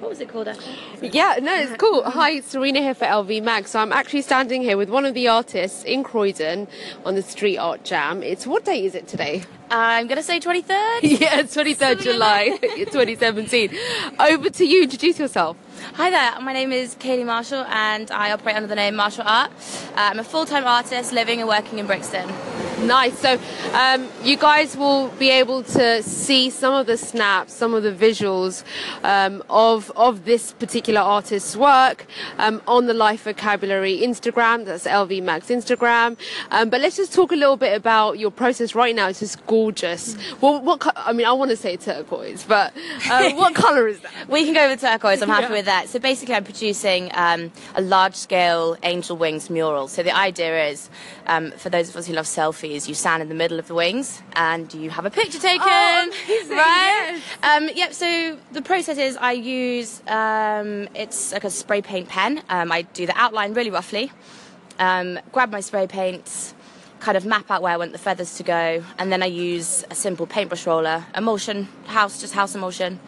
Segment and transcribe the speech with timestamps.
[0.00, 0.48] what was it called?
[0.48, 1.10] Actually?
[1.10, 2.02] Yeah, no, it's cool.
[2.02, 3.68] Hi, Serena here for LV Mag.
[3.68, 6.66] So I'm actually standing here with one of the artists in Croydon
[7.04, 8.22] on the Street Art Jam.
[8.22, 9.42] It's what day is it today?
[9.70, 11.00] I'm gonna say 23rd.
[11.02, 13.70] yeah, it's 23rd July 2017.
[14.18, 14.82] Over to you.
[14.84, 15.56] Introduce yourself.
[15.94, 19.50] Hi there, my name is Kaylee Marshall and I operate under the name Marshall Art.
[19.50, 22.28] Uh, I'm a full time artist living and working in Brixton.
[22.82, 23.18] Nice.
[23.18, 23.38] So,
[23.74, 27.92] um, you guys will be able to see some of the snaps, some of the
[27.92, 28.64] visuals
[29.04, 32.06] um, of of this particular artist's work
[32.38, 34.64] um, on the Life Vocabulary Instagram.
[34.64, 36.16] That's LV Mag's Instagram.
[36.50, 39.08] Um, but let's just talk a little bit about your process right now.
[39.08, 40.16] It's just gorgeous.
[40.40, 40.80] Well, what?
[40.80, 42.72] Co- I mean, I want to say turquoise, but
[43.10, 44.12] uh, what color is that?
[44.28, 45.50] We can go with turquoise, I'm happy Yeah.
[45.52, 45.88] with that.
[45.90, 49.86] So basically, I'm producing um, a large scale angel wings mural.
[49.86, 50.88] So the idea is
[51.26, 53.74] um, for those of us who love selfies, you stand in the middle of the
[53.74, 55.60] wings and you have a picture taken.
[55.62, 57.20] Oh, amazing, right?
[57.20, 57.22] yes.
[57.42, 62.42] Um, yep, so the process is I use um, it's like a spray paint pen.
[62.48, 64.12] Um, I do the outline really roughly,
[64.78, 66.54] um, grab my spray paints,
[67.00, 69.84] kind of map out where I want the feathers to go, and then I use
[69.90, 73.00] a simple paintbrush roller, emulsion, house, just house emulsion,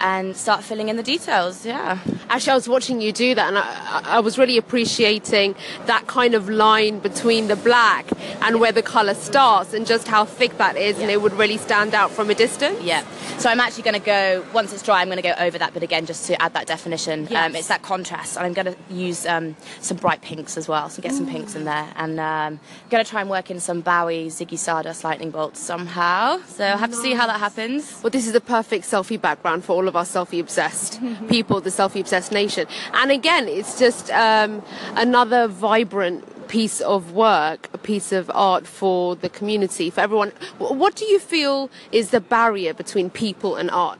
[0.00, 1.64] and start filling in the details.
[1.66, 1.98] Yeah.
[2.28, 5.54] Actually, I was watching you do that, and I, I- was really appreciating
[5.86, 8.06] that kind of line between the black
[8.42, 11.56] and where the color starts, and just how thick that is, and it would really
[11.56, 12.80] stand out from a distance.
[12.82, 13.04] Yeah.
[13.38, 15.00] So I'm actually going to go once it's dry.
[15.00, 17.26] I'm going to go over that bit again just to add that definition.
[17.30, 17.46] Yes.
[17.46, 20.88] Um, it's that contrast, and I'm going to use um, some bright pinks as well.
[20.88, 23.80] So get some pinks in there, and um, going to try and work in some
[23.80, 26.40] Bowie Ziggy Stardust lightning bolts somehow.
[26.46, 28.00] So I'll have to see how that happens.
[28.02, 31.70] Well, this is the perfect selfie background for all of our selfie obsessed people, the
[31.70, 32.66] selfie obsessed nation.
[32.94, 34.62] And again, it's just um,
[34.96, 40.32] another vibrant piece of work, a piece of art for the community, for everyone.
[40.58, 43.98] What do you feel is the barrier between people and art?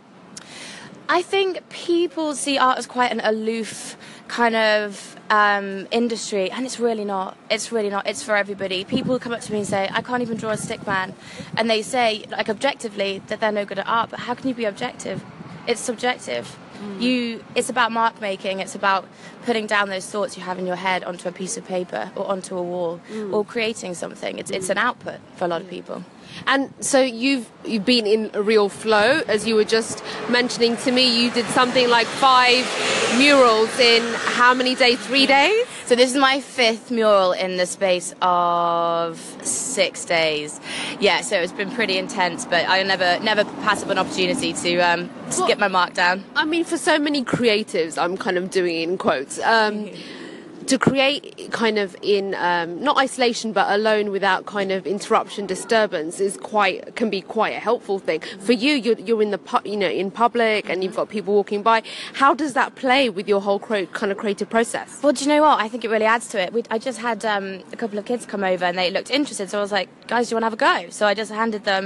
[1.09, 3.97] I think people see art as quite an aloof
[4.29, 7.37] kind of um, industry, and it's really not.
[7.51, 8.07] It's really not.
[8.07, 8.85] It's for everybody.
[8.85, 11.15] People come up to me and say, "I can't even draw a stick man,"
[11.57, 14.11] and they say, like objectively, that they're no good at art.
[14.11, 15.25] But how can you be objective?
[15.71, 16.59] It's subjective.
[16.83, 17.01] Mm.
[17.01, 17.45] You.
[17.55, 18.59] It's about mark making.
[18.59, 19.07] It's about
[19.45, 22.27] putting down those thoughts you have in your head onto a piece of paper or
[22.27, 23.33] onto a wall, mm.
[23.33, 24.39] or creating something.
[24.39, 24.71] It's it's mm.
[24.71, 26.03] an output for a lot of people.
[26.47, 30.91] And so you've you've been in a real flow, as you were just mentioning to
[30.91, 31.23] me.
[31.23, 32.67] You did something like five
[33.17, 34.03] murals in
[34.39, 34.99] how many days?
[35.07, 35.67] Three days.
[35.91, 40.61] So this is my fifth mural in the space of six days.
[41.01, 44.77] Yeah, so it's been pretty intense, but I never never pass up an opportunity to
[44.79, 46.23] um, to Well- get my mark down.
[46.37, 49.41] I mean, for so many creatives, I'm kind of doing it in quotes.
[49.41, 49.91] Um,
[50.71, 56.21] to create kind of in um, not isolation but alone without kind of interruption disturbance
[56.21, 59.67] is quite can be quite a helpful thing for you you're, you're in the pu-
[59.69, 61.83] you know in public and you've got people walking by
[62.23, 65.29] how does that play with your whole cro- kind of creative process Well, do you
[65.29, 65.57] know what?
[65.61, 66.53] I think it really adds to it.
[66.53, 69.51] We, I just had um, a couple of kids come over and they looked interested,
[69.51, 70.91] so I was like, guys, do you want to have a go?
[70.91, 71.85] So I just handed them,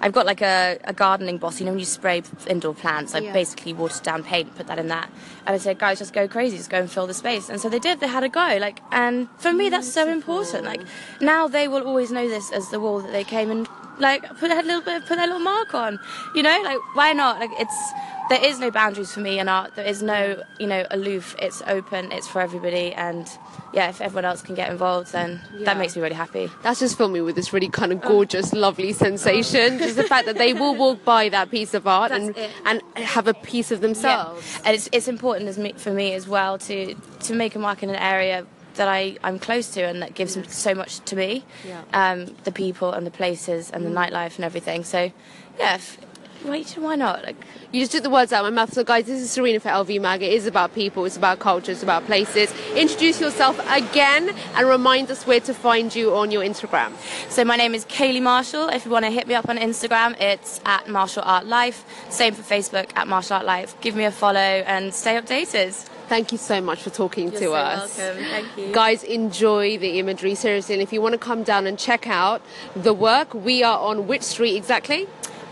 [0.00, 3.18] I've got like a, a gardening boss, you know, when you spray indoor plants, I
[3.20, 3.32] Yeah.
[3.32, 5.08] basically watered down paint, put that in that.
[5.46, 7.48] And I said, guys, just go crazy, just go and fill the space.
[7.48, 8.58] And so they did, they had a go.
[8.60, 10.64] Like, and for me, that's so important.
[10.64, 10.82] Like,
[11.20, 13.66] now they will always know this as the wall that they came and
[13.98, 15.98] like put a little bit, put their little mark on.
[16.34, 17.40] You know, like why not?
[17.40, 17.92] Like it's
[18.28, 19.76] there is no boundaries for me in art.
[19.76, 21.36] There is no you know aloof.
[21.38, 22.10] It's open.
[22.12, 22.92] It's for everybody.
[22.92, 23.28] And
[23.72, 25.64] yeah, if everyone else can get involved, then Yeah.
[25.66, 26.50] that makes me really happy.
[26.62, 30.24] that's just filled me with this really kind of gorgeous lovely sensation just the fact
[30.26, 32.50] that they will walk by that piece of art That's and it.
[32.64, 34.62] and have a piece of themselves Yeah.
[34.66, 36.94] And it's it's important as me, for me as well to
[37.26, 38.46] to make a mark in an area
[38.76, 41.44] that I, I'm close to and that gives so much to me.
[41.66, 41.82] Yeah.
[41.92, 44.84] Um, the people and the places and the nightlife and everything.
[44.84, 45.12] So
[45.58, 45.98] yeah, if,
[46.46, 47.24] why, why not?
[47.24, 47.36] Like,
[47.72, 48.72] You just took the words out of my mouth.
[48.72, 50.22] So, guys, this is Serena for LV Mag.
[50.22, 52.52] It is about people, it's about culture, it's about places.
[52.74, 56.92] Introduce yourself again and remind us where to find you on your Instagram.
[57.30, 58.68] So my name is Kaylee Marshall.
[58.68, 61.84] If you want to hit me up on Instagram, it's at Martial Art Life.
[62.08, 63.78] Same for Facebook at Martial Art Life.
[63.80, 65.74] Give me a follow and stay updated.
[66.08, 67.98] Thank you so much for talking to so us.
[67.98, 68.22] welcome.
[68.24, 68.72] Thank you.
[68.72, 70.76] Guys, enjoy the imagery, seriously.
[70.76, 72.42] And if you want to come down and check out
[72.76, 75.08] the work, we are on which street exactly?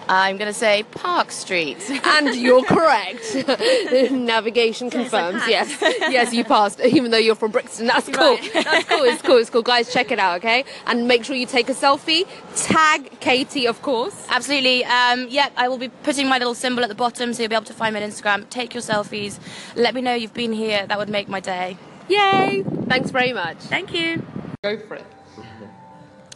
[0.09, 1.79] I'm going to say Park Street.
[2.05, 3.35] And you're correct.
[4.13, 5.43] Navigation confirms.
[5.49, 6.79] Yes, yes, you passed.
[6.81, 8.37] Even though you're from Brixton, that's cool.
[8.37, 8.51] Right.
[8.65, 9.03] That's cool.
[9.03, 9.37] It's cool.
[9.39, 9.63] It's cool.
[9.63, 10.65] Guys, check it out, okay?
[10.87, 12.27] And make sure you take a selfie.
[12.55, 14.27] Tag Katie, of course.
[14.29, 14.85] Absolutely.
[14.85, 17.57] Um, yeah, I will be putting my little symbol at the bottom so you'll be
[17.57, 18.49] able to find me on Instagram.
[18.51, 19.39] Take your selfies.
[19.75, 20.87] Let me know you've been here.
[20.87, 21.77] That would make my day.
[22.09, 22.65] Yay!
[22.89, 23.57] Thanks very much.
[23.59, 24.25] Thank you.
[24.63, 25.05] Go for it.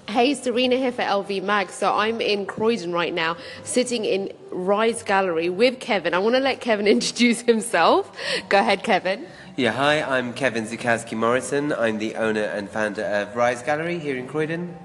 [0.08, 1.68] Hey, Serena here for LV Mag.
[1.68, 6.14] So I'm in Croydon right now, sitting in Rise Gallery with Kevin.
[6.14, 8.10] I want to let Kevin introduce himself.
[8.48, 9.26] Go ahead, Kevin.
[9.56, 11.74] Yeah, hi, I'm Kevin Zukowski Morrison.
[11.74, 14.78] I'm the owner and founder of Rise Gallery here in Croydon.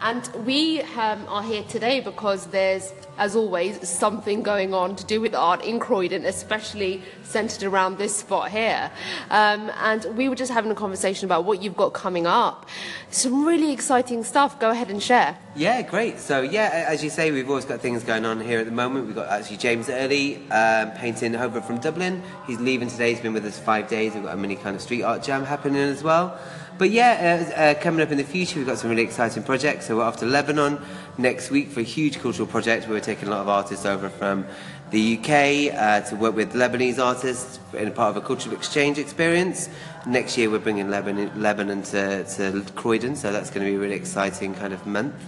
[0.00, 5.20] And we um, are here today because there's, as always, something going on to do
[5.20, 8.90] with art in Croydon, especially centered around this spot here.
[9.30, 12.68] Um, and we were just having a conversation about what you've got coming up.
[13.10, 14.58] Some really exciting stuff.
[14.58, 15.38] Go ahead and share.
[15.56, 16.18] Yeah, great.
[16.18, 19.06] So, yeah, as you say, we've always got things going on here at the moment.
[19.06, 22.22] We've got actually James Earley um, painting over from Dublin.
[22.46, 23.12] He's leaving today.
[23.12, 24.14] He's been with us five days.
[24.14, 26.38] We've got a mini kind of street art jam happening as well.
[26.76, 29.83] But yeah, uh, uh, coming up in the future, we've got some really exciting projects.
[29.84, 30.80] So we're off to Lebanon
[31.18, 32.88] next week for a huge cultural project.
[32.88, 34.46] We're taking a lot of artists over from
[34.90, 39.68] the UK uh, to work with Lebanese artists in part of a cultural exchange experience.
[40.06, 43.78] Next year, we're bringing Lebanon, Lebanon to, to Croydon, so that's going to be a
[43.78, 45.22] really exciting kind of month.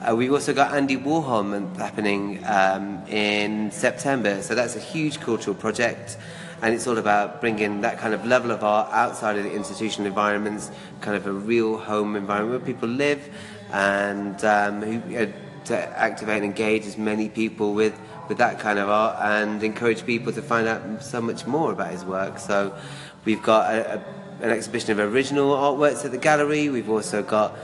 [0.00, 5.20] Uh, we've also got Andy Warhol month happening um, in September, so that's a huge
[5.20, 6.16] cultural project
[6.62, 10.06] and it's all about bringing that kind of level of art outside of the institutional
[10.06, 10.70] environments,
[11.00, 13.28] kind of a real home environment where people live,
[13.72, 15.32] and um, who,
[15.64, 17.98] to activate and engage as many people with
[18.28, 21.90] with that kind of art, and encourage people to find out so much more about
[21.90, 22.38] his work.
[22.38, 22.76] So,
[23.24, 26.68] we've got a, a, an exhibition of original artworks at the gallery.
[26.68, 27.56] We've also got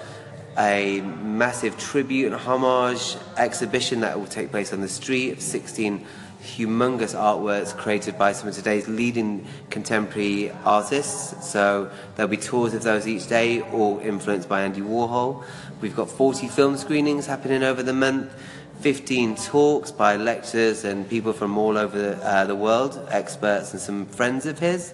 [0.59, 6.07] a massive tribute and homage exhibition that will take place on the street of 16
[6.43, 11.47] humongous artworks created by some of today's leading contemporary artists.
[11.51, 15.45] So there'll be tours of those each day, all influenced by Andy Warhol.
[15.81, 18.33] We've got 40 film screenings happening over the month.
[18.81, 23.81] 15 talks by lecturers and people from all over the, uh, the world, experts and
[23.81, 24.93] some friends of his.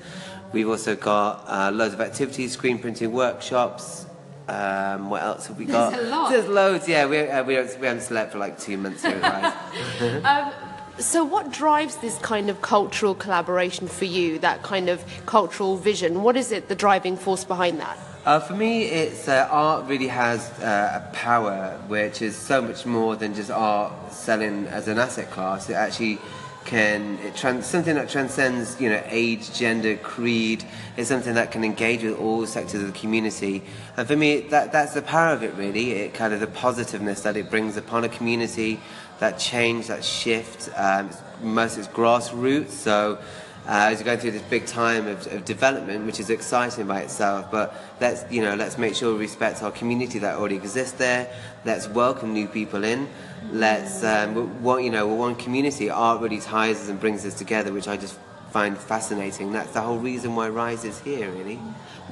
[0.53, 4.07] We've also got uh, loads of activities, screen printing workshops.
[4.49, 5.93] Um, what else have we got?
[5.93, 6.31] There's a lot.
[6.31, 7.07] There's loads, yeah.
[7.07, 9.53] We, uh, we, we haven't slept for like two months here Rise.
[10.25, 10.53] um,
[10.99, 16.23] so, what drives this kind of cultural collaboration for you, that kind of cultural vision?
[16.23, 17.99] What is it, the driving force behind that?
[18.25, 22.87] Uh, for me, it's uh, art really has uh, a power which is so much
[22.87, 25.69] more than just art selling as an asset class.
[25.69, 26.19] It actually
[26.65, 30.65] can it trans- something that transcends you know age, gender, creed.
[30.97, 33.63] is something that can engage with all sectors of the community.
[33.97, 35.55] And for me, that that's the power of it.
[35.55, 38.81] Really, it kind of the positiveness that it brings upon a community
[39.19, 40.69] that change, that shift.
[40.77, 41.11] Um,
[41.43, 43.19] most it's grassroots, so
[43.67, 47.03] uh, as you're going through this big time of, of, development, which is exciting by
[47.03, 47.51] itself.
[47.51, 51.33] But let's you know let's make sure we respect our community that already exists there.
[51.65, 53.09] Let's welcome new people in.
[53.53, 55.91] Let's um, want you know we're one community.
[55.91, 58.19] Art really ties us and brings us together, which I just
[58.51, 59.53] find fascinating.
[59.53, 61.57] That's the whole reason why Rise is here, really.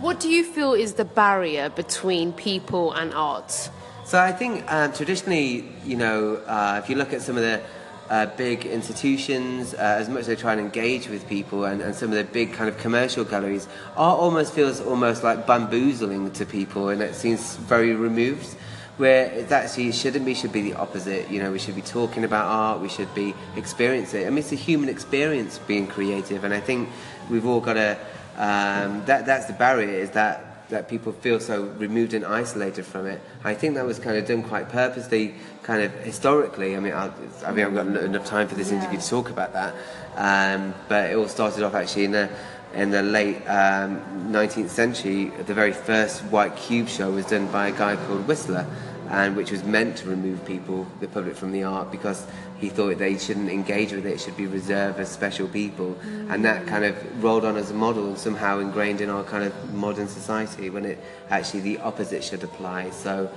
[0.01, 3.71] What do you feel is the barrier between people and art?
[4.05, 7.63] So I think um, traditionally, you know, uh, if you look at some of the
[8.11, 11.95] uh, big institutions, uh, as much as they try and engage with people, and, and,
[11.95, 16.45] some of the big kind of commercial galleries, art almost feels almost like bamboozling to
[16.45, 18.57] people, and it seems very removed.
[18.97, 21.31] Where it actually shouldn't be, should be the opposite.
[21.31, 24.27] You know, we should be talking about art, we should be experiencing it.
[24.27, 26.91] I mean, it's a human experience being creative, and I think
[27.31, 27.97] we've all got to.
[28.37, 33.07] Um, that that's the barrier is that that people feel so removed and isolated from
[33.07, 33.21] it.
[33.45, 36.77] I think that was kind of done quite purposely, kind of historically.
[36.77, 37.11] I mean, I,
[37.45, 38.79] I mean, I've got enough time for this yeah.
[38.79, 39.75] interview to talk about that,
[40.17, 42.31] um, but it all started off actually in the
[42.73, 45.27] in the late um, 19th century.
[45.45, 48.65] The very first white cube show was done by a guy called Whistler
[49.11, 52.25] and which was meant to remove people, the public, from the art because
[52.59, 55.97] he thought they shouldn't engage with it, it should be reserved for special people.
[56.05, 56.35] Mm.
[56.35, 59.45] And that kind of rolled on as a model and somehow ingrained in our kind
[59.45, 60.99] of modern society when it
[61.29, 62.91] actually the opposite should apply.
[62.91, 63.31] So,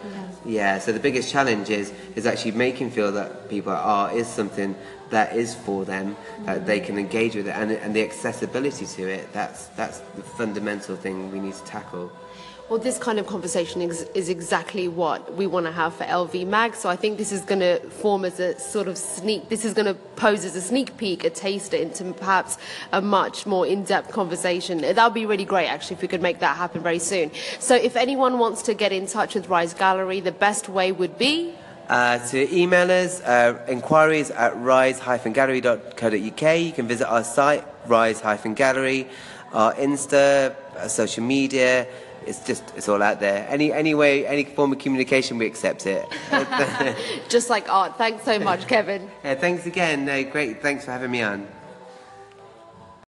[0.46, 4.76] yeah, so the biggest challenge is, is actually making feel that people art is something
[5.10, 6.46] that is for them, mm.
[6.46, 10.22] that they can engage with it, and, and the accessibility to it, that's, that's the
[10.22, 12.12] fundamental thing we need to tackle.
[12.70, 16.48] Well, this kind of conversation is, is exactly what we want to have for LV
[16.48, 16.76] Mag.
[16.76, 19.74] So I think this is going to form as a sort of sneak, this is
[19.74, 22.58] going to pose as a sneak peek, a taster into perhaps
[22.94, 24.80] a much more in depth conversation.
[24.80, 27.32] That would be really great, actually, if we could make that happen very soon.
[27.60, 31.18] So if anyone wants to get in touch with Rise Gallery, the best way would
[31.18, 31.54] be?
[31.90, 36.60] Uh, to email us, uh, inquiries at rise-gallery.co.uk.
[36.60, 39.10] You can visit our site, rise-gallery,
[39.52, 41.86] our Insta, uh, social media,
[42.28, 43.46] it's just it's all out there.
[43.50, 46.08] Any any way, any form of communication, we accept it.
[47.30, 47.98] just like art.
[47.98, 49.10] Thanks so much, Kevin.
[49.24, 50.06] Yeah, thanks again.
[50.30, 50.62] great.
[50.62, 51.48] Thanks for having me on.